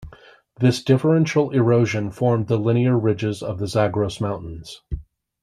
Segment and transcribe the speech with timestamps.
[0.59, 4.81] This differential erosion formed the linear ridges of the Zagros Mountains.